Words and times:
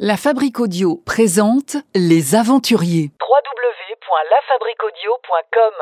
La 0.00 0.16
Fabrique 0.16 0.60
Audio 0.60 1.02
présente 1.04 1.76
Les 1.96 2.36
Aventuriers. 2.36 3.10
www.lafabriquaudio.com 3.20 5.72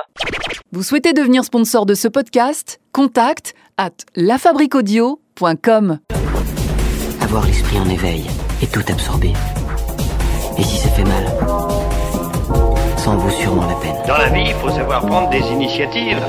Vous 0.72 0.82
souhaitez 0.82 1.12
devenir 1.12 1.44
sponsor 1.44 1.84
de 1.84 1.92
ce 1.92 2.08
podcast? 2.08 2.80
Contact 2.92 3.52
à 3.76 3.90
lafabriquaudio.com. 4.14 5.98
Avoir 7.20 7.44
l'esprit 7.44 7.78
en 7.78 7.90
éveil 7.90 8.24
et 8.62 8.66
tout 8.66 8.84
absorber. 8.90 9.34
Et 10.56 10.62
si 10.62 10.78
ça 10.78 10.88
fait 10.88 11.04
mal? 11.04 11.26
Ça 12.96 13.10
en 13.10 13.18
vaut 13.18 13.28
sûrement 13.28 13.66
la 13.66 13.74
peine. 13.74 13.96
Dans 14.06 14.16
la 14.16 14.30
vie, 14.30 14.44
il 14.46 14.54
faut 14.54 14.70
savoir 14.70 15.04
prendre 15.04 15.28
des 15.28 15.46
initiatives. 15.52 16.22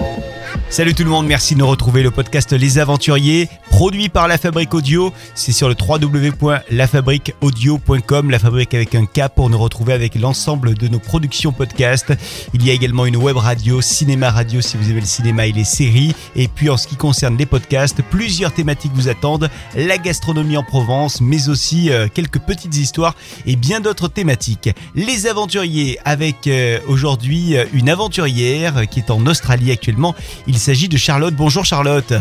Salut 0.70 0.94
tout 0.94 1.06
le 1.06 1.10
monde, 1.10 1.28
merci 1.28 1.54
de 1.54 1.60
nous 1.60 1.68
retrouver 1.68 2.04
le 2.04 2.12
podcast 2.12 2.52
Les 2.52 2.78
Aventuriers, 2.78 3.48
produit 3.70 4.10
par 4.10 4.28
La 4.28 4.38
Fabrique 4.38 4.74
Audio. 4.74 5.14
C'est 5.34 5.54
sur 5.54 5.70
le 5.70 5.76
www.lafabriqueaudio.com, 5.80 8.30
La 8.30 8.38
Fabrique 8.38 8.74
avec 8.74 8.94
un 8.94 9.06
K 9.06 9.30
pour 9.34 9.50
nous 9.50 9.58
retrouver 9.58 9.94
avec 9.94 10.16
l'ensemble 10.16 10.74
de 10.74 10.90
nos 10.90 11.00
productions 11.00 11.54
podcast. 11.54 12.12
Il 12.54 12.66
y 12.66 12.70
a 12.70 12.74
également 12.74 13.06
une 13.06 13.16
web 13.16 13.38
radio, 13.38 13.80
cinéma 13.80 14.30
radio 14.30 14.60
si 14.60 14.76
vous 14.76 14.92
aimez 14.92 15.00
le 15.00 15.06
cinéma 15.06 15.48
et 15.48 15.54
les 15.54 15.64
séries. 15.64 16.14
Et 16.36 16.50
puis 16.50 16.70
en 16.70 16.76
ce 16.76 16.86
qui 16.86 16.98
concerne 16.98 17.38
les 17.38 17.46
podcasts, 17.46 18.02
plusieurs 18.02 18.52
thématiques 18.52 18.92
vous 18.94 19.08
attendent. 19.08 19.50
La 19.74 19.98
gastronomie 19.98 20.58
en 20.58 20.64
Provence, 20.64 21.22
mais 21.22 21.48
aussi 21.48 21.92
euh, 21.92 22.10
quelques 22.14 22.40
petites 22.40 22.76
histoires 22.76 23.16
et 23.46 23.56
bien 23.56 23.80
d'autres 23.80 24.10
thématiques. 24.10 24.70
Les 24.96 25.28
Aventuriers 25.28 25.98
avec 26.04 26.46
euh, 26.48 26.80
aujourd'hui 26.90 27.56
euh, 27.56 27.64
une 27.72 27.88
aventurière 27.90 28.86
qui 28.90 29.00
est 29.00 29.12
en 29.12 29.26
Australie 29.28 29.72
actuellement. 29.72 30.14
S'agit 30.58 30.90
de 30.90 30.98
Charlotte. 30.98 31.34
Bonjour 31.36 31.66
Charlotte. 31.66 32.14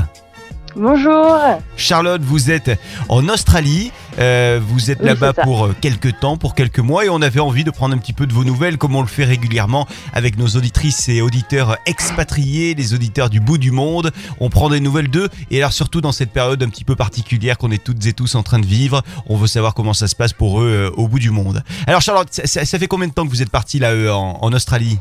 Bonjour. 0.78 1.38
Charlotte, 1.78 2.20
vous 2.22 2.50
êtes 2.50 2.78
en 3.08 3.30
Australie, 3.30 3.92
euh, 4.18 4.60
vous 4.62 4.90
êtes 4.90 4.98
Oui, 5.00 5.06
là-bas 5.06 5.32
pour 5.32 5.64
euh, 5.64 5.74
quelques 5.80 6.20
temps, 6.20 6.36
pour 6.36 6.54
quelques 6.54 6.80
mois, 6.80 7.06
et 7.06 7.08
on 7.08 7.22
avait 7.22 7.40
envie 7.40 7.64
de 7.64 7.70
prendre 7.70 7.94
un 7.94 7.98
petit 7.98 8.12
peu 8.12 8.26
de 8.26 8.34
vos 8.34 8.44
nouvelles, 8.44 8.76
comme 8.76 8.94
on 8.94 9.00
le 9.00 9.06
fait 9.06 9.24
régulièrement 9.24 9.88
avec 10.12 10.36
nos 10.36 10.48
auditrices 10.48 11.08
et 11.08 11.22
auditeurs 11.22 11.78
expatriés, 11.86 12.74
les 12.74 12.92
auditeurs 12.92 13.30
du 13.30 13.40
bout 13.40 13.56
du 13.56 13.70
monde. 13.70 14.12
On 14.38 14.50
prend 14.50 14.68
des 14.68 14.80
nouvelles 14.80 15.08
d'eux, 15.08 15.30
et 15.50 15.58
alors 15.62 15.72
surtout 15.72 16.02
dans 16.02 16.12
cette 16.12 16.30
période 16.30 16.62
un 16.62 16.68
petit 16.68 16.84
peu 16.84 16.94
particulière 16.94 17.56
qu'on 17.56 17.70
est 17.70 17.82
toutes 17.82 18.04
et 18.04 18.12
tous 18.12 18.34
en 18.34 18.42
train 18.42 18.58
de 18.58 18.66
vivre, 18.66 19.02
on 19.28 19.36
veut 19.38 19.46
savoir 19.46 19.72
comment 19.72 19.94
ça 19.94 20.08
se 20.08 20.14
passe 20.14 20.34
pour 20.34 20.60
eux 20.60 20.66
euh, 20.66 20.90
au 21.00 21.08
bout 21.08 21.20
du 21.20 21.30
monde. 21.30 21.64
Alors 21.86 22.02
Charlotte, 22.02 22.28
ça, 22.30 22.46
ça- 22.46 22.66
ça 22.66 22.78
fait 22.78 22.86
combien 22.86 23.08
de 23.08 23.14
temps 23.14 23.24
que 23.24 23.30
vous 23.30 23.40
êtes 23.40 23.48
partie 23.50 23.78
là 23.78 23.92
euh, 23.92 24.10
en, 24.12 24.40
en 24.42 24.52
Australie? 24.52 24.98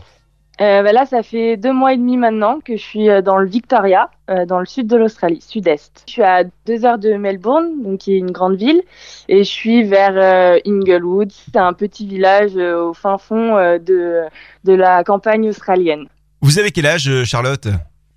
Euh, 0.62 0.84
bah 0.84 0.94
là, 0.94 1.06
ça 1.06 1.22
fait 1.22 1.58
deux 1.58 1.74
mois 1.74 1.94
et 1.94 1.98
demi 1.98 2.16
maintenant 2.16 2.60
que 2.64 2.78
je 2.78 2.82
suis 2.82 3.10
euh, 3.10 3.22
dans 3.22 3.38
le 3.38 3.48
Victoria, 3.48 4.10
euh, 4.30 4.46
dans 4.46 4.60
le 4.60 4.66
sud 4.66 4.88
de 4.88 4.96
l'Australie, 4.96 5.42
sud-est. 5.42 6.04
Je 6.08 6.14
suis 6.14 6.24
à 6.24 6.44
deux 6.66 6.86
heures 6.86 6.98
de 6.98 7.16
Melbourne, 7.16 7.84
donc 7.84 8.00
qui 8.00 8.14
est 8.14 8.18
une 8.18 8.32
grande 8.32 8.56
ville, 8.56 8.82
et 9.28 9.40
je 9.40 9.50
suis 9.50 9.84
vers 9.84 10.14
euh, 10.16 10.60
Inglewood. 10.66 11.32
C'est 11.32 11.58
un 11.58 11.74
petit 11.74 12.08
village 12.08 12.56
au 12.56 12.94
fin 12.94 13.18
fond 13.18 13.56
de, 13.80 14.22
de 14.64 14.74
la 14.74 15.04
campagne 15.04 15.50
australienne. 15.50 16.08
Vous 16.42 16.58
avez 16.58 16.72
quel 16.72 16.86
âge 16.86 17.24
Charlotte? 17.26 17.68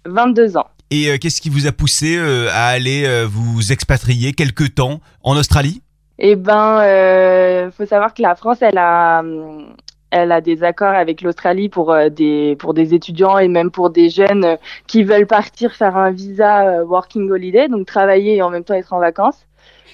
22 0.07 0.57
ans. 0.57 0.69
Et 0.91 1.19
qu'est-ce 1.19 1.41
qui 1.41 1.51
vous 1.51 1.67
a 1.67 1.73
poussé 1.73 2.19
à 2.53 2.69
aller 2.69 3.27
vous 3.29 3.73
expatrier 3.73 4.33
quelque 4.33 4.65
temps 4.65 5.01
en 5.23 5.37
Australie? 5.37 5.83
Eh 6.19 6.35
ben, 6.35 6.81
euh, 6.81 7.71
faut 7.71 7.87
savoir 7.87 8.13
que 8.13 8.23
la 8.23 8.35
France, 8.35 8.59
elle 8.61 8.79
a, 8.79 9.21
hum, 9.21 9.67
elle 10.11 10.33
a 10.33 10.41
des 10.41 10.63
accords 10.63 10.95
avec 10.95 11.21
l'Australie 11.23 11.69
pour 11.69 11.93
euh, 11.93 12.09
des 12.09 12.57
pour 12.59 12.75
des 12.75 12.95
étudiants 12.95 13.39
et 13.39 13.49
même 13.49 13.71
pour 13.71 13.91
des 13.91 14.09
jeunes 14.09 14.45
euh, 14.45 14.57
qui 14.87 15.05
veulent 15.05 15.27
partir 15.27 15.73
faire 15.75 15.97
un 15.97 16.11
visa 16.11 16.67
euh, 16.67 16.85
working 16.85 17.31
holiday, 17.31 17.69
donc 17.69 17.87
travailler 17.87 18.37
et 18.37 18.43
en 18.43 18.51
même 18.51 18.65
temps 18.65 18.75
être 18.75 18.93
en 18.93 19.01
vacances. 19.01 19.47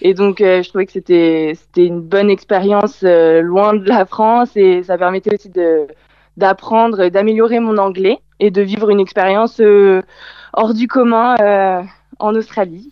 Et 0.03 0.15
donc, 0.15 0.41
euh, 0.41 0.63
je 0.63 0.69
trouvais 0.69 0.87
que 0.87 0.93
c'était 0.93 1.53
c'était 1.55 1.87
une 1.87 2.01
bonne 2.01 2.31
expérience 2.31 3.01
euh, 3.05 3.41
loin 3.41 3.75
de 3.75 3.89
la 3.89 4.07
France 4.07 4.51
et 4.57 4.83
ça 4.83 4.99
permettait 4.99 5.35
aussi 5.35 5.51
de 5.51 5.87
d'apprendre, 6.37 7.09
d'améliorer 7.09 7.61
mon 7.61 7.79
anglais 7.79 8.19
et 8.41 8.51
de 8.51 8.61
vivre 8.61 8.91
une 8.91 8.99
expérience 8.99 9.61
euh, 9.61 10.03
hors 10.53 10.75
du 10.75 10.89
commun 10.89 11.37
en 12.19 12.35
Australie. 12.35 12.91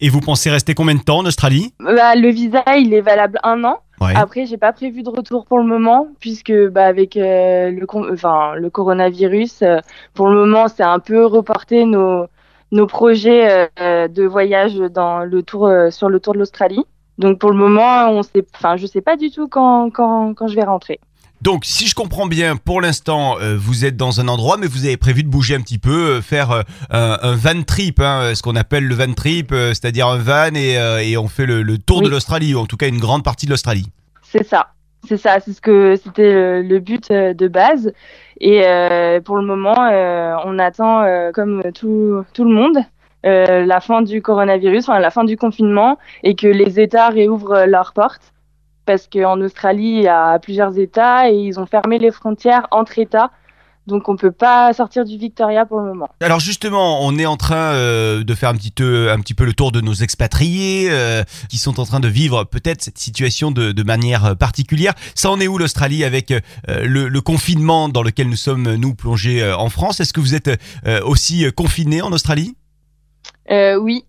Et 0.00 0.08
vous 0.08 0.20
pensez 0.20 0.48
rester 0.48 0.74
combien 0.74 0.94
de 0.94 1.02
temps 1.02 1.18
en 1.18 1.26
Australie? 1.26 1.74
Bah, 1.80 2.14
le 2.14 2.28
visa, 2.28 2.62
il 2.76 2.94
est 2.94 3.00
valable 3.00 3.40
un 3.42 3.64
an. 3.64 3.78
Ouais. 4.00 4.12
Après, 4.14 4.46
j'ai 4.46 4.58
pas 4.58 4.72
prévu 4.72 5.02
de 5.02 5.08
retour 5.08 5.44
pour 5.44 5.58
le 5.58 5.64
moment, 5.64 6.08
puisque 6.20 6.52
bah, 6.68 6.86
avec 6.86 7.16
euh, 7.16 7.70
le, 7.70 7.86
enfin, 8.12 8.54
le 8.54 8.70
coronavirus, 8.70 9.62
euh, 9.62 9.78
pour 10.14 10.28
le 10.28 10.36
moment, 10.36 10.68
c'est 10.68 10.84
un 10.84 11.00
peu 11.00 11.26
reporté 11.26 11.84
nos, 11.84 12.26
nos 12.70 12.86
projets 12.86 13.68
euh, 13.80 14.08
de 14.08 14.24
voyage 14.24 14.76
dans 14.76 15.24
le 15.24 15.42
tour, 15.42 15.66
euh, 15.66 15.90
sur 15.90 16.08
le 16.08 16.20
tour 16.20 16.34
de 16.34 16.38
l'Australie. 16.38 16.84
Donc 17.18 17.40
pour 17.40 17.50
le 17.50 17.56
moment, 17.56 18.10
on 18.10 18.22
sait, 18.22 18.44
enfin, 18.54 18.76
je 18.76 18.86
sais 18.86 19.00
pas 19.00 19.16
du 19.16 19.30
tout 19.30 19.48
quand, 19.48 19.90
quand, 19.90 20.34
quand 20.34 20.46
je 20.46 20.54
vais 20.54 20.64
rentrer. 20.64 21.00
Donc, 21.40 21.64
si 21.64 21.86
je 21.86 21.94
comprends 21.94 22.26
bien, 22.26 22.56
pour 22.56 22.80
l'instant, 22.80 23.38
euh, 23.40 23.56
vous 23.56 23.84
êtes 23.84 23.96
dans 23.96 24.20
un 24.20 24.26
endroit, 24.26 24.56
mais 24.58 24.66
vous 24.66 24.86
avez 24.86 24.96
prévu 24.96 25.22
de 25.22 25.28
bouger 25.28 25.54
un 25.54 25.60
petit 25.60 25.78
peu, 25.78 26.16
euh, 26.16 26.20
faire 26.20 26.50
euh, 26.50 26.62
un, 26.90 27.16
un 27.22 27.36
van 27.36 27.62
trip, 27.62 28.00
hein, 28.00 28.34
ce 28.34 28.42
qu'on 28.42 28.56
appelle 28.56 28.84
le 28.84 28.94
van 28.96 29.12
trip, 29.12 29.54
c'est-à-dire 29.54 30.08
un 30.08 30.18
van 30.18 30.54
et, 30.56 30.74
et 31.08 31.16
on 31.16 31.28
fait 31.28 31.46
le, 31.46 31.62
le 31.62 31.78
tour 31.78 32.02
de 32.02 32.08
l'Australie, 32.08 32.54
ou 32.54 32.58
en 32.58 32.66
tout 32.66 32.76
cas 32.76 32.88
une 32.88 32.98
grande 32.98 33.22
partie 33.22 33.46
de 33.46 33.52
l'Australie. 33.52 33.86
C'est 34.22 34.44
ça, 34.44 34.68
c'est 35.06 35.16
ça, 35.16 35.38
c'est 35.38 35.52
ce 35.52 35.60
que 35.60 35.94
c'était 35.96 36.32
le, 36.32 36.62
le 36.62 36.80
but 36.80 37.10
de 37.12 37.48
base. 37.48 37.92
Et 38.40 38.62
pour 39.24 39.36
le 39.36 39.44
moment, 39.44 39.76
on 40.44 40.58
attend, 40.58 41.04
comme 41.32 41.62
tout, 41.72 42.24
tout 42.34 42.44
le 42.44 42.50
monde, 42.52 42.78
la 43.22 43.80
fin 43.80 44.02
du 44.02 44.22
coronavirus, 44.22 44.88
enfin 44.88 44.98
la 44.98 45.10
fin 45.10 45.24
du 45.24 45.36
confinement, 45.36 45.98
et 46.24 46.34
que 46.34 46.48
les 46.48 46.80
États 46.80 47.08
réouvrent 47.08 47.64
leurs 47.66 47.92
portes. 47.92 48.32
Parce 48.88 49.06
qu'en 49.06 49.38
Australie, 49.42 49.96
il 49.96 50.02
y 50.04 50.08
a 50.08 50.38
plusieurs 50.38 50.78
États 50.78 51.30
et 51.30 51.34
ils 51.34 51.60
ont 51.60 51.66
fermé 51.66 51.98
les 51.98 52.10
frontières 52.10 52.66
entre 52.70 52.98
États. 52.98 53.30
Donc 53.86 54.08
on 54.08 54.16
peut 54.16 54.32
pas 54.32 54.72
sortir 54.72 55.04
du 55.04 55.18
Victoria 55.18 55.66
pour 55.66 55.80
le 55.80 55.88
moment. 55.88 56.08
Alors 56.22 56.40
justement, 56.40 57.04
on 57.04 57.18
est 57.18 57.26
en 57.26 57.36
train 57.36 57.74
euh, 57.74 58.24
de 58.24 58.34
faire 58.34 58.48
un 58.48 58.54
petit, 58.54 58.70
peu, 58.70 59.10
un 59.10 59.20
petit 59.20 59.34
peu 59.34 59.44
le 59.44 59.52
tour 59.52 59.72
de 59.72 59.82
nos 59.82 59.92
expatriés 59.92 60.88
euh, 60.90 61.22
qui 61.50 61.58
sont 61.58 61.80
en 61.80 61.84
train 61.84 62.00
de 62.00 62.08
vivre 62.08 62.44
peut-être 62.44 62.80
cette 62.80 62.96
situation 62.96 63.50
de, 63.50 63.72
de 63.72 63.82
manière 63.82 64.24
euh, 64.24 64.34
particulière. 64.34 64.94
Ça 65.14 65.30
en 65.30 65.38
est 65.38 65.48
où 65.48 65.58
l'Australie 65.58 66.02
avec 66.02 66.30
euh, 66.30 66.40
le, 66.66 67.08
le 67.08 67.20
confinement 67.20 67.90
dans 67.90 68.02
lequel 68.02 68.30
nous 68.30 68.36
sommes, 68.36 68.74
nous, 68.76 68.94
plongés 68.94 69.42
euh, 69.42 69.54
en 69.54 69.68
France? 69.68 70.00
Est-ce 70.00 70.14
que 70.14 70.20
vous 70.20 70.34
êtes 70.34 70.48
euh, 70.86 71.02
aussi 71.04 71.44
euh, 71.44 71.50
confinés 71.50 72.00
en 72.00 72.12
Australie? 72.12 72.56
Euh, 73.50 73.76
oui, 73.76 74.04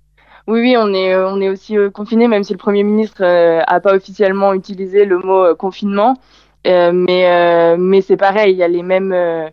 oui, 0.50 0.62
oui, 0.62 0.76
on 0.78 0.94
est, 0.94 1.14
euh, 1.14 1.30
on 1.30 1.40
est 1.42 1.50
aussi 1.50 1.78
euh, 1.78 1.90
confiné, 1.92 2.28
même 2.28 2.44
si 2.44 2.54
le 2.54 2.58
Premier 2.58 2.84
ministre 2.84 3.24
euh, 3.24 3.62
a 3.68 3.80
pas 3.80 3.96
officiellement 3.96 4.54
utilisé 4.54 5.06
le 5.06 5.20
mot 5.20 5.44
euh, 5.46 5.56
confinement. 5.56 6.16
Euh, 6.68 6.92
mais 6.92 7.28
euh, 7.30 7.78
mais 7.78 8.02
c'est 8.02 8.18
pareil, 8.18 8.54
il 8.54 8.58
y 8.58 8.64
a 8.64 8.68
les 8.68 8.84
mêmes, 8.84 9.14
euh, 9.14 9.50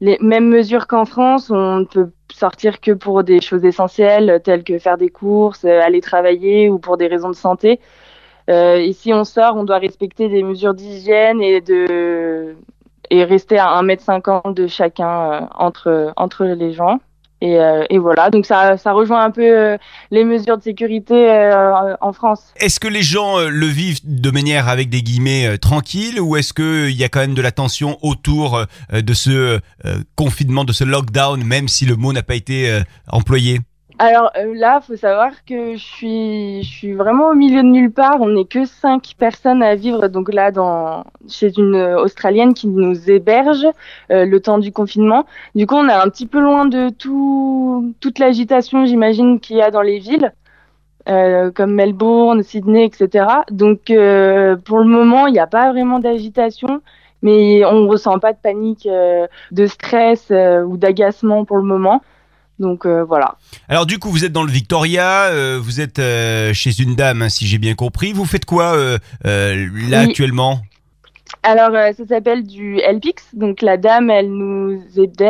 les 0.00 0.18
mêmes 0.20 0.48
mesures 0.48 0.86
qu'en 0.88 1.04
France. 1.04 1.50
On 1.50 1.78
ne 1.80 1.84
peut 1.84 2.10
sortir 2.32 2.80
que 2.80 2.92
pour 2.92 3.24
des 3.24 3.40
choses 3.40 3.64
essentielles, 3.64 4.40
telles 4.44 4.64
que 4.64 4.78
faire 4.78 4.98
des 4.98 5.08
courses, 5.10 5.64
euh, 5.64 5.80
aller 5.82 6.00
travailler 6.00 6.68
ou 6.68 6.78
pour 6.78 6.96
des 6.96 7.06
raisons 7.06 7.30
de 7.30 7.34
santé. 7.36 7.80
Euh, 8.50 8.76
et 8.76 8.92
si 8.92 9.12
on 9.14 9.24
sort, 9.24 9.56
on 9.56 9.64
doit 9.64 9.78
respecter 9.78 10.28
des 10.28 10.42
mesures 10.42 10.74
d'hygiène 10.74 11.40
et 11.42 11.60
de 11.60 12.56
et 13.10 13.24
rester 13.24 13.58
à 13.58 13.66
1m50 13.82 14.54
de 14.54 14.66
chacun 14.66 15.32
euh, 15.32 15.40
entre, 15.56 16.12
entre 16.16 16.44
les 16.44 16.72
gens. 16.72 17.00
Et, 17.42 17.58
euh, 17.58 17.84
et 17.88 17.98
voilà, 17.98 18.28
donc 18.28 18.44
ça, 18.44 18.76
ça 18.76 18.92
rejoint 18.92 19.24
un 19.24 19.30
peu 19.30 19.42
euh, 19.42 19.78
les 20.10 20.24
mesures 20.24 20.58
de 20.58 20.62
sécurité 20.62 21.14
euh, 21.14 21.94
en 22.00 22.12
France. 22.12 22.52
Est-ce 22.56 22.78
que 22.78 22.88
les 22.88 23.02
gens 23.02 23.38
euh, 23.38 23.48
le 23.48 23.66
vivent 23.66 24.00
de 24.04 24.30
manière 24.30 24.68
avec 24.68 24.90
des 24.90 25.02
guillemets 25.02 25.46
euh, 25.46 25.56
tranquille 25.56 26.20
ou 26.20 26.36
est-ce 26.36 26.52
qu'il 26.52 26.94
y 26.94 27.04
a 27.04 27.08
quand 27.08 27.20
même 27.20 27.34
de 27.34 27.42
la 27.42 27.52
tension 27.52 27.98
autour 28.02 28.64
de 28.92 29.14
ce 29.14 29.58
confinement, 30.16 30.64
de 30.64 30.72
ce 30.72 30.84
lockdown, 30.84 31.42
même 31.42 31.68
si 31.68 31.86
le 31.86 31.96
mot 31.96 32.12
n'a 32.12 32.22
pas 32.22 32.34
été 32.34 32.80
employé? 33.08 33.60
Alors 34.02 34.30
euh, 34.38 34.54
là, 34.54 34.80
faut 34.80 34.96
savoir 34.96 35.44
que 35.44 35.74
je 35.76 35.84
suis, 35.84 36.62
je 36.62 36.68
suis 36.70 36.94
vraiment 36.94 37.28
au 37.28 37.34
milieu 37.34 37.62
de 37.62 37.68
nulle 37.68 37.92
part. 37.92 38.20
On 38.22 38.30
n'est 38.30 38.46
que 38.46 38.64
cinq 38.64 39.12
personnes 39.18 39.62
à 39.62 39.74
vivre, 39.74 40.08
donc 40.08 40.32
là, 40.32 40.50
dans, 40.50 41.04
chez 41.28 41.52
une 41.58 41.76
Australienne 41.76 42.54
qui 42.54 42.66
nous 42.68 43.10
héberge 43.10 43.66
euh, 44.10 44.24
le 44.24 44.40
temps 44.40 44.58
du 44.58 44.72
confinement. 44.72 45.26
Du 45.54 45.66
coup, 45.66 45.74
on 45.76 45.86
est 45.88 45.92
un 45.92 46.08
petit 46.08 46.26
peu 46.26 46.40
loin 46.40 46.64
de 46.64 46.88
tout, 46.88 47.94
toute 48.00 48.18
l'agitation, 48.18 48.86
j'imagine, 48.86 49.38
qu'il 49.38 49.56
y 49.58 49.62
a 49.62 49.70
dans 49.70 49.82
les 49.82 49.98
villes. 49.98 50.32
euh, 51.08 51.50
comme 51.52 51.74
Melbourne, 51.74 52.42
Sydney, 52.42 52.86
etc. 52.86 53.44
Donc, 53.50 53.90
euh, 53.90 54.56
pour 54.56 54.78
le 54.78 54.84
moment, 54.84 55.26
il 55.26 55.32
n'y 55.32 55.38
a 55.38 55.46
pas 55.46 55.70
vraiment 55.72 55.98
d'agitation, 55.98 56.82
mais 57.22 57.64
on 57.64 57.80
ne 57.82 57.88
ressent 57.88 58.18
pas 58.18 58.32
de 58.32 58.38
panique, 58.38 58.86
euh, 58.86 59.26
de 59.50 59.66
stress 59.66 60.28
euh, 60.30 60.62
ou 60.62 60.76
d'agacement 60.76 61.44
pour 61.44 61.56
le 61.56 61.62
moment. 61.64 62.02
Donc, 62.60 62.84
euh, 62.84 63.02
voilà. 63.02 63.36
Alors 63.68 63.86
du 63.86 63.98
coup, 63.98 64.10
vous 64.10 64.24
êtes 64.24 64.32
dans 64.32 64.44
le 64.44 64.52
Victoria, 64.52 65.24
euh, 65.24 65.58
vous 65.60 65.80
êtes 65.80 65.98
euh, 65.98 66.52
chez 66.52 66.80
une 66.80 66.94
dame, 66.94 67.22
hein, 67.22 67.30
si 67.30 67.46
j'ai 67.46 67.58
bien 67.58 67.74
compris. 67.74 68.12
Vous 68.12 68.26
faites 68.26 68.44
quoi 68.44 68.76
là 68.76 68.98
Oui. 69.24 69.94
actuellement? 69.94 70.60
Alors, 71.42 71.70
ça 71.96 72.06
s'appelle 72.06 72.46
du 72.46 72.76
LPIX. 72.76 73.14
Donc, 73.34 73.62
la 73.62 73.76
dame, 73.76 74.10
elle 74.10 74.30
nous, 74.30 74.82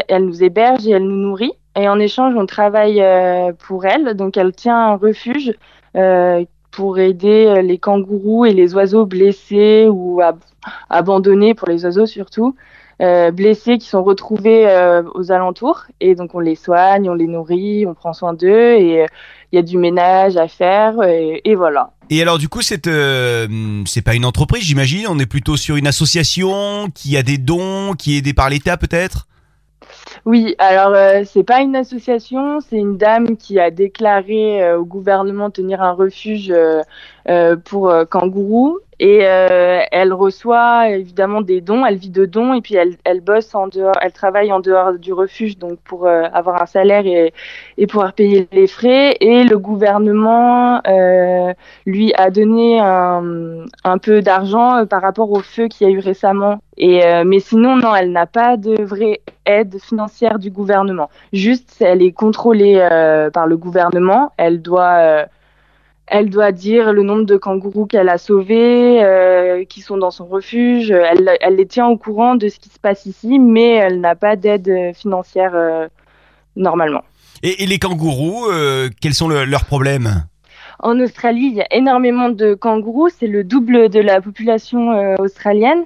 elle 0.09 0.25
nous 0.25 0.43
héberge 0.43 0.87
et 0.87 0.91
elle 0.91 1.05
nous 1.05 1.29
nourrit. 1.29 1.53
Et 1.77 1.89
en 1.89 2.01
échange, 2.01 2.35
on 2.37 2.47
travaille 2.47 3.03
pour 3.67 3.85
elle. 3.85 4.15
Donc, 4.15 4.37
elle 4.37 4.53
tient 4.53 4.93
un 4.93 4.97
refuge 4.97 5.53
pour 6.73 6.99
aider 6.99 7.63
les 7.63 7.79
kangourous 7.79 8.47
et 8.47 8.53
les 8.53 8.75
oiseaux 8.75 9.07
blessés 9.07 9.87
ou 9.89 10.21
abandonnés 10.89 11.55
pour 11.55 11.69
les 11.69 11.85
oiseaux 11.85 12.07
surtout. 12.07 12.57
Blessés 13.33 13.79
qui 13.79 13.89
sont 13.89 14.03
retrouvés 14.03 14.67
aux 15.15 15.33
alentours 15.33 15.85
et 16.01 16.15
donc 16.15 16.35
on 16.35 16.41
les 16.41 16.55
soigne, 16.55 17.09
on 17.09 17.15
les 17.15 17.27
nourrit, 17.27 17.87
on 17.87 17.95
prend 17.95 18.13
soin 18.13 18.35
d'eux 18.35 18.75
et 18.75 19.07
il 19.53 19.57
y 19.57 19.59
a 19.59 19.63
du 19.63 19.79
ménage 19.79 20.37
à 20.37 20.49
faire 20.49 21.03
et, 21.03 21.55
voilà. 21.55 21.93
Et 22.11 22.21
alors 22.21 22.37
du 22.39 22.49
coup, 22.49 22.61
c'est 22.61 22.89
c'est 23.87 24.03
pas 24.03 24.15
une 24.15 24.25
entreprise, 24.27 24.65
j'imagine. 24.65 25.07
On 25.09 25.19
est 25.19 25.27
plutôt 25.27 25.57
sur 25.57 25.77
une 25.77 25.87
association 25.87 26.89
qui 26.95 27.17
a 27.17 27.23
des 27.23 27.39
dons, 27.39 27.95
qui 27.95 28.15
est 28.15 28.19
aidée 28.19 28.35
par 28.35 28.51
l'État 28.51 28.77
peut-être? 28.77 29.27
Oui, 30.25 30.55
alors 30.59 30.95
euh, 30.95 31.23
c'est 31.25 31.45
pas 31.45 31.61
une 31.61 31.77
association, 31.77 32.61
c'est 32.61 32.77
une 32.77 32.97
dame 32.97 33.37
qui 33.37 33.59
a 33.59 33.71
déclaré 33.71 34.63
euh, 34.63 34.79
au 34.79 34.85
gouvernement 34.85 35.51
tenir 35.51 35.83
un 35.83 35.93
refuge 35.93 36.53
euh, 36.53 37.57
pour 37.65 37.93
kangourous 38.11 38.79
et 39.03 39.21
elle 39.21 40.13
reçoit 40.13 40.91
évidemment 40.91 41.41
des 41.41 41.61
dons, 41.61 41.87
elle 41.87 41.97
vit 41.97 42.11
de 42.11 42.27
dons 42.27 42.53
et 42.55 42.61
puis 42.61 42.75
elle, 42.75 42.97
elle 43.05 43.21
bosse 43.21 43.55
en 43.55 43.67
dehors, 43.67 43.95
elle 44.03 44.13
travaille 44.13 44.53
en 44.53 44.61
dehors 44.61 44.93
du 44.93 45.13
refuge 45.13 45.59
donc 45.59 45.79
pour 45.81 46.07
avoir 46.07 46.63
un 46.63 46.67
salaire 46.67 47.07
et, 47.07 47.33
et 47.79 47.87
pouvoir 47.87 48.13
payer 48.13 48.47
les 48.53 48.67
frais 48.67 49.17
et 49.21 49.45
le 49.45 49.59
gouvernement 49.59 50.83
lui 51.87 52.13
a 52.15 52.31
donné 52.31 52.79
un, 52.79 53.65
un 53.85 53.99
peu 53.99 54.21
d'argent 54.21 54.85
par 54.87 55.01
rapport 55.03 55.31
au 55.33 55.41
feu 55.41 55.69
qu'il 55.69 55.89
y 55.89 55.91
a 55.91 55.93
eu 55.93 56.01
récemment 56.01 56.61
et 56.77 57.01
mais 57.25 57.41
sinon 57.41 57.77
non, 57.77 57.95
elle 57.95 58.13
n'a 58.13 58.27
pas 58.27 58.57
de 58.57 58.83
vraie 58.83 59.21
aide 59.47 59.79
financière 59.81 60.39
du 60.39 60.51
gouvernement. 60.51 61.11
Juste, 61.33 61.77
elle 61.81 62.03
est 62.03 62.13
contrôlée 62.13 62.79
euh, 62.79 63.31
par 63.31 63.47
le 63.47 63.57
gouvernement. 63.57 64.33
Elle 64.37 64.63
doit, 64.63 64.99
euh, 64.99 65.25
elle 66.11 66.29
doit 66.29 66.53
dire 66.53 66.93
le 66.93 67.03
nombre 67.03 67.25
de 67.25 67.37
kangourous 67.37 67.87
qu'elle 67.87 68.09
a 68.09 68.19
sauvés, 68.19 69.03
euh, 69.03 69.65
qui 69.65 69.81
sont 69.81 69.97
dans 69.97 70.11
son 70.11 70.27
refuge. 70.27 70.91
Elle, 70.91 71.31
elle, 71.41 71.57
les 71.57 71.67
tient 71.67 71.87
au 71.87 71.97
courant 71.97 72.35
de 72.35 72.49
ce 72.49 72.59
qui 72.59 72.69
se 72.69 72.79
passe 72.79 73.07
ici, 73.07 73.39
mais 73.39 73.71
elle 73.71 74.01
n'a 74.01 74.15
pas 74.15 74.37
d'aide 74.37 74.93
financière 74.95 75.89
normalement. 76.57 77.03
Et, 77.43 77.65
les 77.65 77.79
kangourous, 77.79 78.49
quels 79.01 79.15
sont 79.15 79.29
leurs 79.29 79.65
problèmes? 79.65 80.25
En 80.81 80.99
Australie, 81.01 81.49
il 81.53 81.55
y 81.55 81.63
a 81.63 81.67
énormément 81.71 82.29
de 82.29 82.55
kangourous. 82.55 83.09
C'est 83.09 83.27
le 83.27 83.45
double 83.45 83.89
de 83.89 84.01
la 84.01 84.21
population 84.21 85.17
australienne 85.19 85.85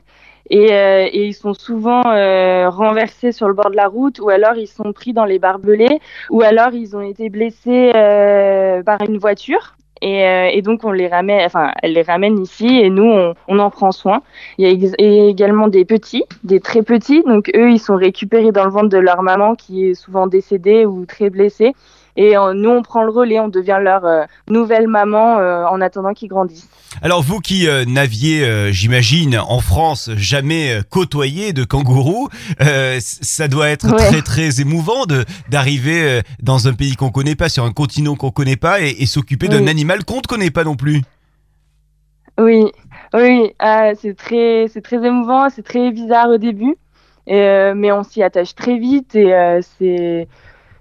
et, 0.50 0.72
euh, 0.72 1.08
et, 1.10 1.26
ils 1.26 1.34
sont 1.34 1.54
souvent 1.54 2.02
euh, 2.06 2.68
renversés 2.68 3.32
sur 3.32 3.48
le 3.48 3.54
bord 3.54 3.70
de 3.70 3.76
la 3.76 3.88
route 3.88 4.20
ou 4.20 4.28
alors 4.28 4.56
ils 4.56 4.66
sont 4.66 4.92
pris 4.92 5.12
dans 5.12 5.24
les 5.24 5.38
barbelés 5.38 6.00
ou 6.30 6.42
alors 6.42 6.74
ils 6.74 6.96
ont 6.96 7.00
été 7.00 7.30
blessés 7.30 7.92
euh, 7.94 8.82
par 8.82 9.00
une 9.02 9.18
voiture 9.18 9.76
et, 10.04 10.56
et, 10.56 10.62
donc 10.62 10.84
on 10.84 10.92
les 10.92 11.08
ramène, 11.08 11.44
enfin 11.46 11.72
elle 11.82 11.94
les 11.94 12.02
ramène 12.02 12.38
ici 12.38 12.66
et 12.66 12.90
nous 12.90 13.04
on, 13.04 13.34
on 13.48 13.58
en 13.58 13.70
prend 13.70 13.90
soin. 13.90 14.22
Il 14.58 14.68
y 14.68 14.70
a 14.70 15.28
également 15.28 15.68
des 15.68 15.84
petits, 15.84 16.24
des 16.42 16.60
très 16.60 16.82
petits, 16.82 17.22
donc 17.22 17.50
eux 17.56 17.70
ils 17.70 17.78
sont 17.78 17.96
récupérés 17.96 18.52
dans 18.52 18.64
le 18.64 18.70
ventre 18.70 18.90
de 18.90 18.98
leur 18.98 19.22
maman 19.22 19.54
qui 19.54 19.86
est 19.86 19.94
souvent 19.94 20.26
décédée 20.26 20.84
ou 20.84 21.06
très 21.06 21.30
blessée 21.30 21.74
et 22.16 22.36
euh, 22.36 22.54
nous, 22.54 22.70
on 22.70 22.82
prend 22.82 23.02
le 23.02 23.10
relais, 23.10 23.40
on 23.40 23.48
devient 23.48 23.78
leur 23.82 24.04
euh, 24.04 24.24
nouvelle 24.48 24.86
maman 24.86 25.38
euh, 25.38 25.64
en 25.64 25.80
attendant 25.80 26.12
qu'ils 26.12 26.28
grandissent. 26.28 26.68
Alors 27.02 27.22
vous 27.22 27.40
qui 27.40 27.66
n'aviez, 27.88 28.72
j'imagine, 28.72 29.36
en 29.36 29.58
France 29.58 30.10
jamais 30.14 30.78
côtoyé 30.90 31.52
de 31.52 31.64
kangourous, 31.64 32.28
ça 33.00 33.48
doit 33.48 33.68
être 33.68 33.96
très 33.96 34.22
très 34.22 34.60
émouvant 34.60 35.04
de 35.04 35.24
d'arriver 35.48 36.20
dans 36.40 36.68
un 36.68 36.72
pays 36.72 36.94
qu'on 36.94 37.10
connaît 37.10 37.34
pas, 37.34 37.48
sur 37.48 37.64
un 37.64 37.72
continent 37.72 38.14
qu'on 38.14 38.30
connaît 38.30 38.56
pas, 38.56 38.80
et, 38.80 39.06
s'occuper 39.06 39.48
d'un 39.48 39.66
animal 39.66 40.04
qu'on 40.04 40.18
ne 40.18 40.20
connaît 40.20 40.52
pas 40.52 40.62
non 40.62 40.76
plus. 40.76 41.02
Oui, 42.38 42.66
oui, 43.12 43.50
ah, 43.58 43.90
c'est 44.00 44.16
très 44.16 44.68
c'est 44.72 44.82
très 44.82 45.04
émouvant, 45.04 45.50
c'est 45.50 45.64
très 45.64 45.90
bizarre 45.90 46.28
au 46.28 46.38
début, 46.38 46.76
mais 47.26 47.90
on 47.90 48.04
s'y 48.04 48.22
attache 48.22 48.54
très 48.54 48.78
vite 48.78 49.16
et 49.16 49.58
c'est 49.78 50.28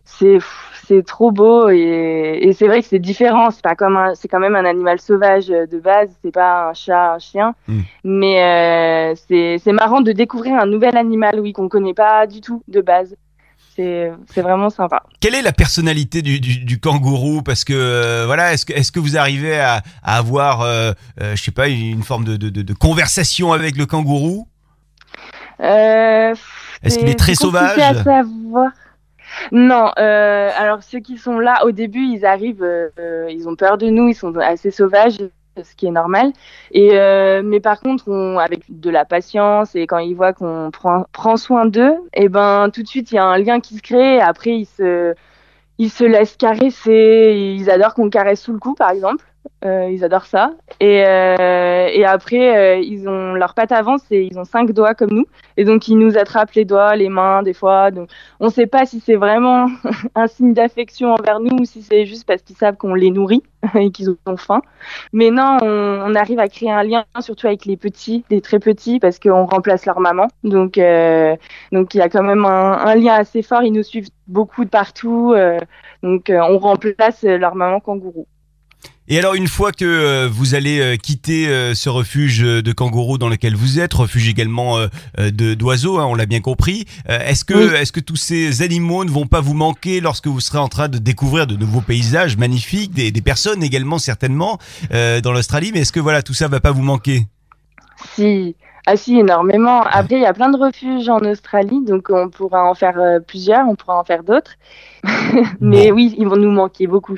c'est 0.06 0.40
c'est 0.86 1.06
trop 1.06 1.32
beau 1.32 1.70
et, 1.70 2.52
c'est 2.58 2.68
vrai 2.68 2.82
que 2.82 2.88
c'est 2.88 3.00
différent. 3.00 3.52
C'est 3.52 3.62
pas 3.62 3.76
comme 3.76 3.98
c'est 4.16 4.28
quand 4.28 4.40
même 4.40 4.56
un 4.56 4.66
animal 4.66 5.00
sauvage 5.00 5.48
de 5.48 5.80
base. 5.80 6.10
C'est 6.24 6.32
pas 6.32 6.70
un 6.70 6.74
chat, 6.74 7.14
un 7.14 7.20
chien. 7.20 7.56
Hmm. 7.68 7.82
Mais 8.04 8.44
euh, 8.44 9.16
c'est 9.26 9.72
marrant 9.72 10.02
de 10.02 10.12
découvrir 10.12 10.56
un 10.56 10.66
nouvel 10.66 10.98
animal, 10.98 11.40
oui, 11.40 11.54
qu'on 11.54 11.70
connaît 11.70 11.94
pas 11.94 12.28
du 12.28 12.42
tout 12.42 12.64
de 12.68 12.82
base. 12.82 13.16
C'est 13.76 14.12
vraiment 14.38 14.70
sympa. 14.70 15.02
Quelle 15.20 15.34
est 15.34 15.42
la 15.42 15.52
personnalité 15.52 16.22
du, 16.22 16.40
du, 16.40 16.80
kangourou? 16.80 17.42
Parce 17.42 17.64
que 17.64 17.74
euh, 17.74 18.24
voilà, 18.28 18.54
est-ce 18.54 18.68
que, 18.68 18.74
est 18.74 18.92
que 18.92 19.00
vous 19.00 19.18
arrivez 19.18 19.60
à, 19.60 19.82
avoir, 20.04 20.62
euh, 20.62 20.92
je 21.20 21.42
sais 21.42 21.50
pas, 21.50 21.70
une 21.70 22.04
forme 22.04 22.24
de, 22.24 22.38
de, 22.38 22.50
de 22.50 22.74
conversation 22.74 23.52
avec 23.52 23.76
le 23.76 23.88
kangourou? 23.88 24.48
Est-ce 25.60 27.00
qu'il 27.00 27.10
est 27.10 27.18
très 27.18 27.34
sauvage 27.34 27.80
à 27.80 28.04
savoir. 28.04 28.70
Non, 29.52 29.92
euh, 29.98 30.50
alors 30.58 30.84
ceux 30.84 31.00
qui 31.00 31.18
sont 31.18 31.40
là 31.40 31.66
au 31.66 31.72
début, 31.72 32.04
ils 32.06 32.26
arrivent, 32.26 32.64
euh, 32.64 32.90
euh, 33.00 33.28
ils 33.30 33.48
ont 33.48 33.56
peur 33.56 33.78
de 33.78 33.88
nous, 33.90 34.10
ils 34.10 34.16
sont 34.16 34.36
assez 34.38 34.72
sauvages, 34.72 35.18
ce 35.62 35.76
qui 35.76 35.88
est 35.88 35.92
normal. 35.92 36.34
Et 36.72 36.92
mais 37.44 37.60
par 37.60 37.80
contre, 37.80 38.06
on, 38.08 38.38
avec 38.40 38.64
de 38.70 38.90
la 38.90 39.06
patience 39.06 39.76
et 39.76 39.88
quand 39.88 40.00
ils 40.00 40.16
voient 40.16 40.34
qu'on 40.34 40.72
prend, 40.72 41.06
prend 41.12 41.38
soin 41.38 41.66
d'eux, 41.66 41.94
et 42.14 42.24
eh 42.26 42.30
ben 42.30 42.70
tout 42.74 42.84
de 42.84 42.88
suite 42.88 43.12
il 43.12 43.16
y 43.16 43.18
a 43.20 43.26
un 43.26 43.38
lien 43.38 43.60
qui 43.60 43.76
se 43.78 43.82
crée. 43.82 44.20
Après 44.22 44.52
ils 44.52 44.66
se 44.66 45.14
ils 45.80 45.90
se 45.92 46.04
laissent 46.04 46.38
caresser, 46.38 47.34
ils 47.58 47.70
adorent 47.70 47.96
qu'on 47.96 48.10
caresse 48.10 48.42
sous 48.42 48.54
le 48.54 48.60
cou 48.60 48.74
par 48.76 48.92
exemple. 48.92 49.26
Euh, 49.66 49.90
ils 49.90 50.04
adorent 50.04 50.26
ça. 50.26 50.54
Et, 50.82 51.04
euh, 51.06 51.88
et 51.92 52.04
après, 52.06 52.58
euh, 52.58 52.80
ils 52.80 53.08
ont 53.08 53.34
leur 53.34 53.54
patte 53.54 53.72
avance 53.72 54.02
et 54.12 54.24
ils 54.24 54.38
ont 54.38 54.44
cinq 54.44 54.72
doigts 54.72 54.94
comme 54.94 55.12
nous. 55.12 55.26
Et 55.56 55.64
donc, 55.64 55.88
ils 55.88 55.98
nous 55.98 56.18
attrapent 56.18 56.52
les 56.54 56.66
doigts, 56.66 56.96
les 56.96 57.08
mains, 57.08 57.44
des 57.44 57.54
fois. 57.54 57.90
Donc, 57.92 58.10
on 58.42 58.46
ne 58.48 58.52
sait 58.52 58.68
pas 58.68 58.86
si 58.86 59.00
c'est 59.00 59.16
vraiment 59.16 59.68
un 60.16 60.28
signe 60.28 60.54
d'affection 60.54 61.14
envers 61.14 61.40
nous 61.40 61.56
ou 61.62 61.66
si 61.66 61.82
c'est 61.82 62.06
juste 62.06 62.26
parce 62.26 62.42
qu'ils 62.42 62.58
savent 62.58 62.76
qu'on 62.76 62.94
les 62.94 63.10
nourrit 63.10 63.44
et 63.76 63.90
qu'ils 63.92 64.10
ont 64.26 64.38
faim. 64.38 64.62
Mais 65.14 65.32
non, 65.32 65.60
on, 65.62 66.14
arrive 66.16 66.40
à 66.40 66.50
créer 66.50 66.72
un 66.72 66.84
lien, 66.84 67.06
surtout 67.22 67.48
avec 67.48 67.66
les 67.66 67.78
petits, 67.78 68.26
les 68.30 68.42
très 68.42 68.60
petits, 68.60 69.00
parce 69.00 69.18
qu'on 69.18 69.46
remplace 69.46 69.86
leur 69.86 70.02
maman. 70.02 70.28
Donc, 70.44 70.74
donc 71.72 71.94
il 71.94 71.98
y 71.98 72.02
a 72.02 72.10
quand 72.10 72.24
même 72.24 72.44
un, 72.46 72.74
un, 72.74 72.96
lien 72.96 73.14
assez 73.14 73.42
fort. 73.42 73.64
Ils 73.64 73.72
nous 73.72 73.84
suivent 73.84 74.10
beaucoup 74.28 74.66
de 74.66 74.70
partout. 74.70 75.34
donc, 76.04 76.30
on 76.30 76.58
remplace 76.58 77.24
leur 77.24 77.56
maman 77.56 77.80
kangourou. 77.80 78.28
Et 79.10 79.20
alors 79.20 79.34
une 79.34 79.48
fois 79.48 79.74
que 79.74 79.84
euh, 79.84 80.30
vous 80.32 80.56
allez 80.56 80.80
euh, 80.80 80.96
quitter 80.96 81.48
euh, 81.48 81.76
ce 81.76 81.90
refuge 81.90 82.40
de 82.40 82.72
kangourous 82.72 83.18
dans 83.18 83.28
lequel 83.28 83.54
vous 83.54 83.80
êtes, 83.80 83.94
refuge 83.94 84.30
également 84.30 84.78
de 85.18 85.54
d'oiseaux, 85.54 86.00
hein, 86.00 86.06
on 86.06 86.16
l'a 86.16 86.26
bien 86.26 86.40
compris, 86.40 86.86
est-ce 87.08 87.44
que 87.44 87.76
est-ce 87.76 87.92
que 87.92 88.00
tous 88.00 88.16
ces 88.16 88.62
animaux 88.62 89.04
ne 89.04 89.12
vont 89.12 89.28
pas 89.28 89.42
vous 89.42 89.54
manquer 89.54 90.00
lorsque 90.00 90.28
vous 90.28 90.40
serez 90.40 90.58
en 90.58 90.70
train 90.70 90.88
de 90.88 90.98
découvrir 90.98 91.48
de 91.48 91.56
nouveaux 91.56 91.82
paysages 91.82 92.38
magnifiques, 92.38 92.94
des, 92.94 93.12
des 93.12 93.22
personnes 93.22 93.64
également 93.64 94.00
certainement 94.00 94.58
dans 94.90 95.32
l'Australie, 95.32 95.72
mais 95.74 95.82
est-ce 95.82 95.92
que 95.92 96.00
voilà 96.00 96.24
tout 96.24 96.34
ça 96.34 96.48
va 96.48 96.60
pas 96.60 96.72
vous 96.72 96.82
manquer? 96.82 97.28
Si, 98.16 98.56
ah 98.86 98.98
si, 98.98 99.18
énormément. 99.18 99.82
Après, 99.84 100.16
il 100.16 100.22
y 100.22 100.26
a 100.26 100.34
plein 100.34 100.50
de 100.50 100.58
refuges 100.58 101.08
en 101.08 101.20
Australie, 101.20 101.80
donc 101.88 102.10
on 102.10 102.30
pourra 102.30 102.70
en 102.70 102.74
faire 102.74 103.00
euh, 103.00 103.20
plusieurs, 103.22 103.66
on 103.70 103.76
pourra 103.76 103.98
en 103.98 104.04
faire 104.04 104.24
d'autres. 104.24 104.56
Mais 105.62 105.92
oui, 105.92 106.14
ils 106.18 106.28
vont 106.28 106.36
nous 106.36 106.52
manquer 106.52 106.86
beaucoup. 106.88 107.16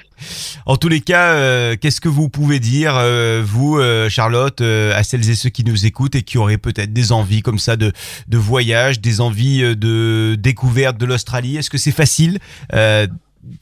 En 0.67 0.77
tous 0.77 0.89
les 0.89 1.01
cas, 1.01 1.34
euh, 1.34 1.75
qu'est-ce 1.79 2.01
que 2.01 2.07
vous 2.10 2.29
pouvez 2.29 2.60
dire, 2.60 2.93
euh, 2.95 3.41
vous, 3.43 3.79
Charlotte, 4.10 4.62
à 4.62 5.01
celles 5.01 5.27
et 5.27 5.34
ceux 5.34 5.50
qui 5.50 5.63
nous 5.63 5.88
écoutent 5.88 6.13
et 6.13 6.22
qui 6.22 6.38
auraient 6.38 6.60
peut-être 6.60 6.93
des 6.93 7.12
envies 7.12 7.41
comme 7.41 7.57
ça 7.57 7.75
de, 7.75 7.91
de 8.27 8.38
voyage, 8.38 9.01
des 9.01 9.19
envies 9.19 9.75
de 9.75 10.36
découverte 10.36 10.98
de 10.98 11.05
l'Australie? 11.05 11.57
Est-ce 11.57 11.72
que 11.72 11.79
c'est 11.79 11.91
facile 11.91 12.38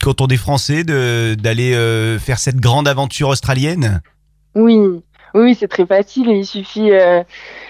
quand 0.02 0.20
on 0.20 0.28
est 0.28 0.38
français 0.38 0.84
d'aller 0.84 2.18
faire 2.20 2.40
cette 2.40 2.58
grande 2.58 2.88
aventure 2.88 3.30
australienne? 3.30 4.02
Oui, 4.56 4.78
oui, 5.34 5.56
c'est 5.56 5.68
très 5.68 5.86
facile. 5.86 6.28
Il 6.30 6.46
suffit, 6.46 6.92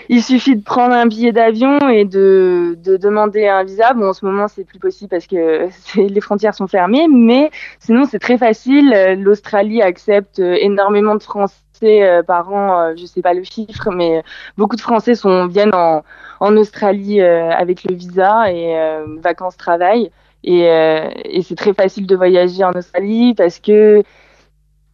il 0.09 0.23
suffit 0.23 0.55
de 0.55 0.63
prendre 0.63 0.93
un 0.93 1.05
billet 1.05 1.31
d'avion 1.31 1.79
et 1.89 2.05
de, 2.05 2.77
de, 2.83 2.97
demander 2.97 3.47
un 3.47 3.63
visa. 3.63 3.93
Bon, 3.93 4.09
en 4.09 4.13
ce 4.13 4.25
moment, 4.25 4.47
c'est 4.47 4.63
plus 4.63 4.79
possible 4.79 5.09
parce 5.09 5.27
que 5.27 5.67
les 5.95 6.21
frontières 6.21 6.55
sont 6.55 6.67
fermées, 6.67 7.07
mais 7.07 7.51
sinon, 7.79 8.05
c'est 8.05 8.19
très 8.19 8.37
facile. 8.37 8.93
L'Australie 9.19 9.81
accepte 9.81 10.39
énormément 10.39 11.15
de 11.15 11.23
Français 11.23 11.63
euh, 11.83 12.23
par 12.23 12.51
an. 12.51 12.79
Euh, 12.79 12.93
je 12.97 13.05
sais 13.05 13.21
pas 13.21 13.33
le 13.33 13.43
chiffre, 13.43 13.91
mais 13.91 14.23
beaucoup 14.57 14.75
de 14.75 14.81
Français 14.81 15.15
sont 15.15 15.47
viennent 15.47 15.75
en, 15.75 16.03
en 16.39 16.57
Australie 16.57 17.21
avec 17.21 17.83
le 17.83 17.95
visa 17.95 18.51
et 18.51 18.75
vacances 19.19 19.57
travail. 19.57 20.11
Et, 20.45 20.63
et 20.63 21.41
c'est 21.41 21.55
très 21.55 21.73
facile 21.73 22.05
de 22.05 22.15
voyager 22.15 22.63
en 22.65 22.71
Australie 22.73 23.33
parce 23.33 23.59
que 23.59 24.03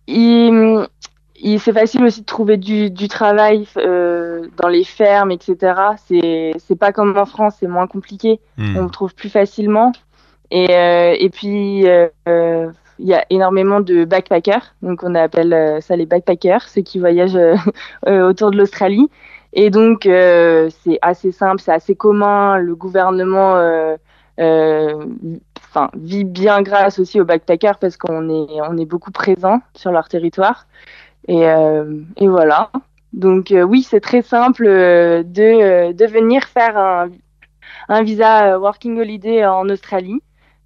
il, 0.09 0.87
c'est 1.57 1.73
facile 1.73 2.03
aussi 2.03 2.21
de 2.21 2.25
trouver 2.25 2.57
du, 2.57 2.89
du 2.89 3.07
travail 3.07 3.67
euh, 3.77 4.47
dans 4.57 4.67
les 4.67 4.83
fermes, 4.83 5.31
etc. 5.31 5.73
C'est 6.05 6.53
c'est 6.59 6.77
pas 6.77 6.91
comme 6.91 7.17
en 7.17 7.25
France, 7.25 7.55
c'est 7.59 7.67
moins 7.67 7.87
compliqué. 7.87 8.39
Hmm. 8.57 8.77
On 8.77 8.83
le 8.83 8.89
trouve 8.89 9.15
plus 9.15 9.29
facilement. 9.29 9.91
Et, 10.51 10.75
euh, 10.75 11.15
et 11.17 11.29
puis, 11.29 11.87
euh, 11.87 12.07
il 12.97 13.07
y 13.07 13.13
a 13.13 13.23
énormément 13.29 13.79
de 13.79 14.03
backpackers, 14.03 14.73
donc 14.81 15.03
on 15.03 15.15
appelle 15.15 15.81
ça 15.81 15.95
les 15.95 16.05
backpackers, 16.05 16.67
ceux 16.67 16.81
qui 16.81 16.99
voyagent 16.99 17.37
autour 18.07 18.51
de 18.51 18.57
l'Australie. 18.57 19.09
Et 19.53 19.69
donc 19.69 20.01
c'est 20.03 20.99
assez 21.01 21.31
simple, 21.31 21.61
c'est 21.61 21.71
assez 21.71 21.95
commun. 21.95 22.57
Le 22.57 22.75
gouvernement 22.75 23.55
enfin, 24.37 25.89
vit 25.95 26.23
bien 26.23 26.61
grâce 26.61 26.99
aussi 26.99 27.21
aux 27.21 27.25
backpackers 27.25 27.77
parce 27.77 27.95
qu'on 27.95 28.29
est, 28.29 28.59
on 28.67 28.77
est 28.77 28.85
beaucoup 28.85 29.11
présent 29.11 29.61
sur 29.75 29.91
leur 29.91 30.09
territoire. 30.09 30.65
Et, 31.27 31.45
euh, 31.45 32.01
et 32.17 32.27
voilà. 32.27 32.71
Donc 33.13 33.51
euh, 33.51 33.63
oui, 33.63 33.83
c'est 33.83 33.99
très 33.99 34.21
simple 34.21 34.65
euh, 34.67 35.23
de, 35.23 36.05
venir 36.05 36.43
faire 36.43 36.77
un, 37.89 38.03
visa 38.03 38.59
Working 38.59 38.99
Holiday 38.99 39.45
en 39.45 39.69
Australie. 39.69 40.21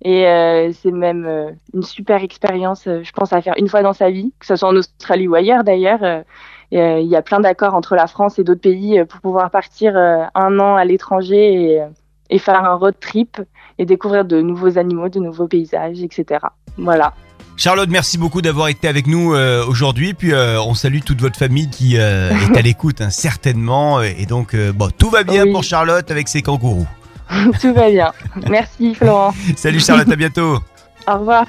Et 0.06 0.26
c'est 0.74 0.92
même 0.92 1.56
une 1.74 1.82
super 1.82 2.24
expérience, 2.24 2.84
je 2.84 3.12
pense, 3.14 3.32
à 3.32 3.42
faire 3.42 3.54
une 3.58 3.70
fois 3.70 3.82
dans 3.84 3.94
sa 3.94 4.10
vie, 4.10 4.34
que 4.38 4.46
ce 4.46 4.58
soit 4.58 4.68
en 4.68 4.76
Australie 4.76 5.30
ou 5.30 5.36
ailleurs 5.36 5.64
d'ailleurs. 5.64 6.26
Il 6.72 7.08
y 7.08 7.16
a 7.16 7.22
plein 7.22 7.40
d'accords 7.40 7.74
entre 7.74 7.96
la 7.96 8.08
France 8.08 8.38
et 8.38 8.44
d'autres 8.44 8.60
pays 8.60 9.02
pour 9.06 9.22
pouvoir 9.22 9.50
partir 9.50 9.96
un 9.96 10.60
an 10.60 10.76
à 10.76 10.84
l'étranger 10.84 11.82
et 12.30 12.38
faire 12.38 12.66
un 12.66 12.74
road 12.74 12.96
trip 13.00 13.42
et 13.78 13.86
découvrir 13.86 14.26
de 14.26 14.42
nouveaux 14.42 14.78
animaux, 14.78 15.08
de 15.08 15.20
nouveaux 15.20 15.48
paysages, 15.48 16.04
etc. 16.04 16.40
Voilà. 16.78 17.14
Charlotte, 17.56 17.90
merci 17.90 18.18
beaucoup 18.18 18.42
d'avoir 18.42 18.68
été 18.68 18.88
avec 18.88 19.08
nous 19.08 19.34
euh, 19.34 19.66
aujourd'hui. 19.66 20.14
Puis 20.14 20.34
euh, 20.34 20.62
on 20.62 20.74
salue 20.74 21.00
toute 21.06 21.22
votre 21.22 21.38
famille 21.38 21.70
qui 21.70 21.98
euh, 21.98 22.32
est 22.32 22.58
à 22.58 22.62
l'écoute, 22.64 23.02
hein, 23.02 23.10
certainement. 23.10 24.02
Et 24.02 24.26
donc, 24.26 24.56
bon, 24.56 24.90
tout 24.98 25.10
va 25.10 25.24
bien 25.24 25.46
pour 25.52 25.64
Charlotte 25.64 26.10
avec 26.10 26.28
ses 26.28 26.42
kangourous. 26.42 26.88
tout 27.62 27.74
va 27.74 27.90
bien. 27.90 28.12
Merci 28.50 28.96
Florent. 28.96 29.34
Salut 29.56 29.80
Charlotte, 29.80 30.12
à 30.12 30.16
bientôt. 30.16 30.60
Au 31.08 31.18
revoir. 31.18 31.46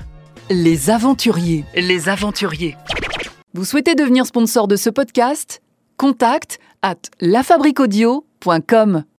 Les 0.50 0.90
aventuriers. 0.90 1.64
Les 1.74 2.08
aventuriers. 2.08 2.76
Vous 3.54 3.64
souhaitez 3.64 3.94
devenir 3.94 4.26
sponsor 4.26 4.68
de 4.68 4.76
ce 4.76 4.90
podcast? 4.90 5.62
Contact 5.96 6.58
à 6.82 6.94
lafabriquaudio.com. 7.20 9.04